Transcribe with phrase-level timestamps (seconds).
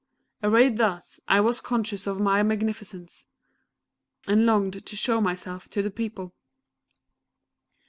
[0.41, 3.23] Arrayed thus, I was conscious of my magnificence,
[4.25, 6.33] and longed to show myself to the People.